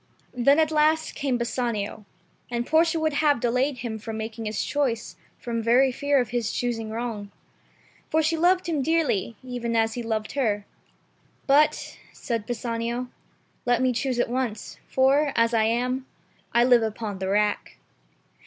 Then 0.33 0.57
at 0.57 0.71
last 0.71 1.13
came 1.13 1.37
Bassanio, 1.37 2.05
and 2.49 2.65
Portia 2.65 2.99
would 2.99 3.13
have 3.13 3.39
delayed 3.39 3.77
him 3.77 3.99
from 3.99 4.17
making 4.17 4.45
his 4.45 4.63
choice 4.65 5.15
from 5.37 5.61
very 5.61 5.91
fear 5.91 6.19
of 6.19 6.29
his 6.29 6.51
choosing 6.51 6.89
wrong. 6.89 7.29
For 8.09 8.23
she 8.23 8.35
loved 8.35 8.67
him 8.67 8.81
dearly, 8.81 9.35
even 9.43 9.75
as 9.75 9.93
he 9.93 10.01
loved 10.01 10.31
her. 10.31 10.65
"But," 11.45 11.99
said 12.13 12.47
Bassanio, 12.47 13.09
"let 13.67 13.79
me 13.79 13.93
choose 13.93 14.17
at 14.19 14.27
once, 14.27 14.79
for, 14.87 15.33
as 15.35 15.53
I 15.53 15.65
am, 15.65 16.07
I 16.51 16.63
live 16.63 16.81
upon 16.81 17.19
the 17.19 17.27
rack." 17.29 17.77